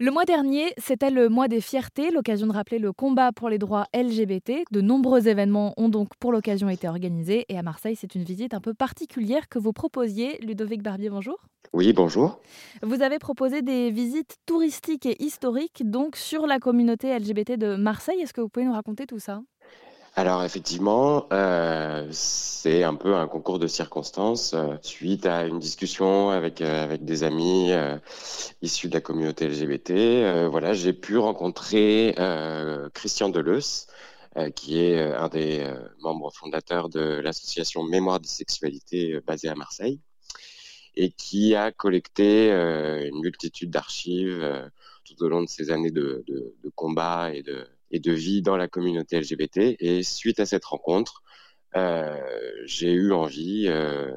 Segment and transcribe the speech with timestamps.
[0.00, 3.58] Le mois dernier, c'était le mois des fiertés, l'occasion de rappeler le combat pour les
[3.58, 4.62] droits LGBT.
[4.70, 8.54] De nombreux événements ont donc pour l'occasion été organisés et à Marseille, c'est une visite
[8.54, 10.38] un peu particulière que vous proposiez.
[10.38, 11.38] Ludovic Barbier, bonjour.
[11.72, 12.38] Oui, bonjour.
[12.82, 18.20] Vous avez proposé des visites touristiques et historiques donc sur la communauté LGBT de Marseille.
[18.20, 19.40] Est-ce que vous pouvez nous raconter tout ça?
[20.18, 26.30] Alors effectivement, euh, c'est un peu un concours de circonstances euh, suite à une discussion
[26.30, 27.70] avec euh, avec des amis
[28.60, 30.48] issus de la communauté LGBT.
[30.50, 32.16] voilà, j'ai pu rencontrer
[32.94, 33.86] Christian Deleuze,
[34.56, 35.64] qui est un des
[36.00, 40.00] membres fondateurs de l'association Mémoire des sexualités basée à Marseille
[40.96, 44.68] et qui a collecté une multitude d'archives
[45.04, 48.42] tout au long de ces années de, de, de combat et de et de vie
[48.42, 49.76] dans la communauté LGBT.
[49.80, 51.22] Et suite à cette rencontre,
[51.76, 52.20] euh,
[52.64, 54.14] j'ai eu envie euh,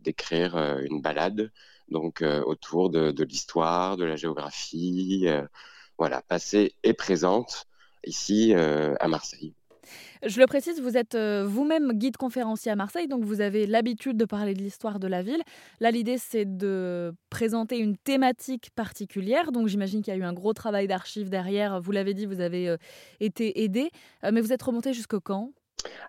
[0.00, 1.50] d'écrire euh, une balade
[1.88, 5.26] donc autour de, de l'histoire, de la géographie,
[5.98, 7.66] voilà, passée et présente
[8.06, 9.54] ici à Marseille.
[10.22, 14.18] Je le précise, vous êtes euh, vous-même guide conférencier à Marseille, donc vous avez l'habitude
[14.18, 15.42] de parler de l'histoire de la ville.
[15.80, 20.34] Là, l'idée, c'est de présenter une thématique particulière, donc j'imagine qu'il y a eu un
[20.34, 21.80] gros travail d'archives derrière.
[21.80, 22.76] Vous l'avez dit, vous avez euh,
[23.20, 23.90] été aidé,
[24.24, 25.52] euh, mais vous êtes remonté jusqu'au quand?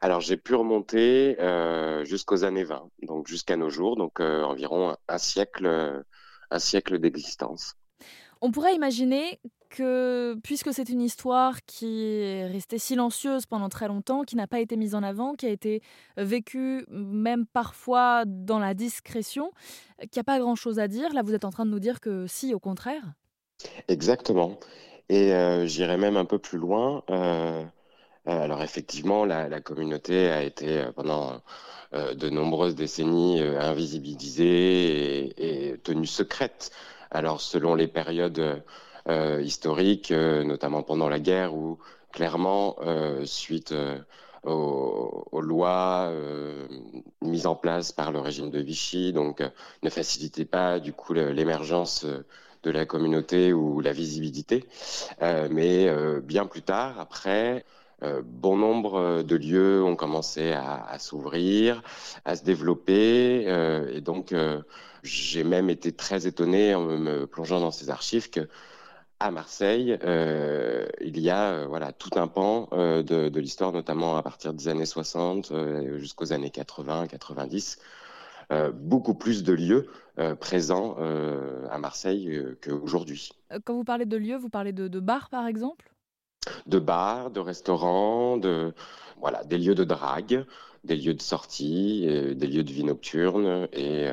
[0.02, 4.96] Alors j'ai pu remonter euh, jusqu'aux années 20, donc jusqu'à nos jours, donc euh, environ
[5.08, 6.04] un siècle,
[6.50, 7.76] un siècle d'existence.
[8.42, 9.40] On pourrait imaginer
[9.72, 14.60] que, puisque c'est une histoire qui est restée silencieuse pendant très longtemps, qui n'a pas
[14.60, 15.82] été mise en avant, qui a été
[16.18, 19.52] vécue même parfois dans la discrétion,
[20.00, 22.00] qu'il n'y a pas grand-chose à dire, là vous êtes en train de nous dire
[22.00, 23.14] que si, au contraire
[23.88, 24.60] Exactement.
[25.10, 27.04] Et euh, j'irai même un peu plus loin.
[27.10, 27.64] Euh,
[28.28, 31.42] euh alors effectivement, la, communauté a été euh, pendant
[31.94, 35.34] euh, de nombreuses décennies invisibilisée
[35.72, 36.72] et, tenue secrète.
[37.12, 38.58] Alors selon les périodes euh,
[39.10, 41.80] historiques, euh, notamment pendant la guerre, où
[42.12, 43.74] clairement, euh, suite
[44.44, 46.12] aux, lois
[47.22, 49.44] mises en place par le régime de Vichy, donc
[49.84, 52.06] ne facilitait pas du coup l'émergence
[52.64, 54.66] de la communauté ou la visibilité.
[55.22, 57.66] Euh, mais euh, bien plus tard, après,
[58.04, 61.82] euh, bon nombre de lieux ont commencé à s'ouvrir,
[62.26, 63.44] à se développer.
[63.94, 64.34] et donc,
[65.04, 68.48] j'ai même été très étonné en me plongeant dans ces archives que
[69.22, 73.72] à Marseille, euh, il y a euh, voilà tout un pan euh, de, de l'histoire,
[73.72, 77.78] notamment à partir des années 60 euh, jusqu'aux années 80, 90,
[78.52, 79.88] euh, beaucoup plus de lieux
[80.40, 80.98] présents
[81.72, 83.32] à Marseille qu'aujourd'hui.
[83.64, 85.90] Quand vous parlez de lieux, vous parlez de, de bars par exemple?
[86.68, 88.74] De bars, de restaurants, de
[89.20, 90.46] voilà des lieux de drague,
[90.84, 92.06] des lieux de sortie,
[92.36, 94.10] des lieux de vie nocturne et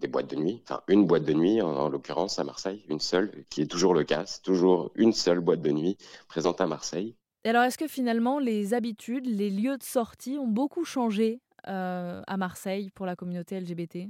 [0.00, 3.00] des boîtes de nuit, enfin une boîte de nuit en, en l'occurrence à Marseille, une
[3.00, 5.96] seule, qui est toujours le cas, c'est toujours une seule boîte de nuit
[6.28, 7.14] présente à Marseille.
[7.44, 12.22] Et alors est-ce que finalement les habitudes, les lieux de sortie ont beaucoup changé euh,
[12.26, 14.08] à Marseille pour la communauté LGBT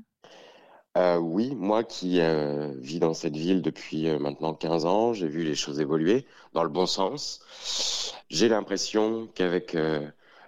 [0.97, 5.29] euh, oui, moi qui euh, vis dans cette ville depuis euh, maintenant 15 ans, j'ai
[5.29, 6.25] vu les choses évoluer
[6.55, 8.15] dans le bon sens.
[8.31, 9.77] J'ai l'impression qu'avec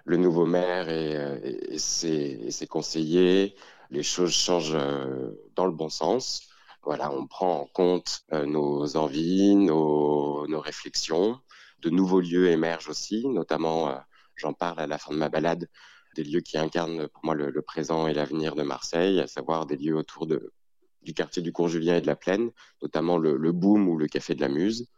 [0.08, 3.54] le nouveau maire et, euh, et, ses, conseillers,
[3.90, 6.48] les choses changent euh, dans le bon sens.
[6.82, 11.38] Voilà, on prend en compte euh, nos envies, nos, réflexions.
[11.82, 13.94] De nouveaux lieux émergent aussi, notamment,
[14.34, 15.68] j'en parle à la fin de ma balade,
[16.16, 19.76] des lieux qui incarnent pour moi le, présent et l'avenir de Marseille, à savoir des
[19.76, 22.50] lieux autour du quartier du Cours Julien et de la Plaine,
[22.82, 24.88] notamment le, le Boom ou le Café de la Muse.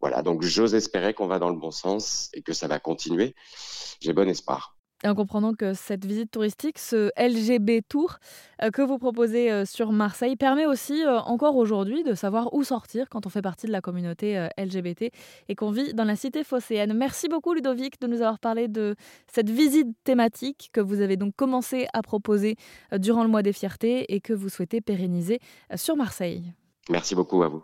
[0.00, 3.34] Voilà, donc j'ose espérer qu'on va dans le bon sens et que ça va continuer.
[4.00, 4.76] J'ai bon espoir.
[5.04, 8.16] Et en comprenant que cette visite touristique, ce LGB Tour
[8.62, 12.64] euh, que vous proposez euh, sur Marseille, permet aussi euh, encore aujourd'hui de savoir où
[12.64, 15.12] sortir quand on fait partie de la communauté LGBT
[15.48, 16.94] et qu'on vit dans la cité phocéenne.
[16.94, 18.96] Merci beaucoup Ludovic de nous avoir parlé de
[19.30, 22.56] cette visite thématique que vous avez donc commencé à proposer
[22.96, 25.40] durant le mois des fiertés et que vous souhaitez pérenniser
[25.74, 26.52] sur Marseille.
[26.88, 27.62] Merci beaucoup à vous.